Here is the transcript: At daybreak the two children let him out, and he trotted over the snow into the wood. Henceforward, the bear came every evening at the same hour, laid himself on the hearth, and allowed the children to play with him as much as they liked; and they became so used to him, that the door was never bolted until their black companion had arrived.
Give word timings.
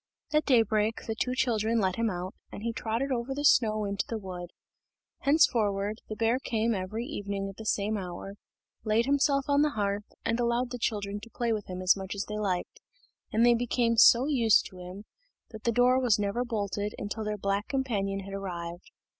At 0.33 0.45
daybreak 0.45 1.05
the 1.05 1.13
two 1.13 1.35
children 1.35 1.79
let 1.79 1.95
him 1.97 2.09
out, 2.09 2.33
and 2.51 2.63
he 2.63 2.73
trotted 2.73 3.11
over 3.11 3.35
the 3.35 3.45
snow 3.45 3.85
into 3.85 4.03
the 4.09 4.17
wood. 4.17 4.49
Henceforward, 5.19 6.01
the 6.09 6.15
bear 6.15 6.39
came 6.39 6.73
every 6.73 7.05
evening 7.05 7.47
at 7.47 7.57
the 7.57 7.67
same 7.67 7.97
hour, 7.99 8.33
laid 8.83 9.05
himself 9.05 9.45
on 9.47 9.61
the 9.61 9.69
hearth, 9.77 10.11
and 10.25 10.39
allowed 10.39 10.71
the 10.71 10.79
children 10.79 11.19
to 11.19 11.29
play 11.29 11.53
with 11.53 11.67
him 11.67 11.83
as 11.83 11.95
much 11.95 12.15
as 12.15 12.25
they 12.25 12.39
liked; 12.39 12.79
and 13.31 13.45
they 13.45 13.53
became 13.53 13.95
so 13.95 14.25
used 14.25 14.65
to 14.71 14.79
him, 14.79 15.05
that 15.51 15.65
the 15.65 15.71
door 15.71 15.99
was 15.99 16.17
never 16.17 16.43
bolted 16.43 16.95
until 16.97 17.23
their 17.23 17.37
black 17.37 17.67
companion 17.67 18.21
had 18.21 18.33
arrived. 18.33 18.89